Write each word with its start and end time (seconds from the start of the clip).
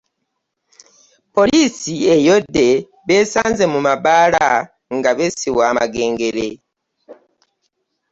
Poliisi 1.33 1.93
eyodde 2.15 2.67
beesanze 3.07 3.63
mu 3.73 3.79
mabaala 3.87 4.45
nga 4.95 5.09
beesiwa 5.17 5.63
amagengere 5.71 6.47